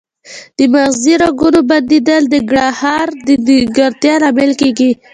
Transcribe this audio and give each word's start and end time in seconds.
د 0.57 0.59
مغزي 0.73 1.13
رګونو 1.23 1.59
بندیدل 1.69 2.23
د 2.29 2.35
ګړهار 2.49 3.07
د 3.25 3.27
نیمګړتیا 3.45 4.13
لامل 4.21 4.51
کیږي 4.61 4.91